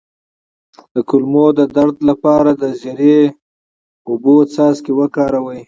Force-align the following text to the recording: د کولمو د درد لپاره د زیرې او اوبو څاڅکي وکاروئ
د 0.93 0.95
کولمو 1.09 1.45
د 1.59 1.61
درد 1.75 1.97
لپاره 2.09 2.51
د 2.61 2.63
زیرې 2.81 3.19
او 3.33 3.35
اوبو 4.09 4.35
څاڅکي 4.53 4.91
وکاروئ 4.99 5.59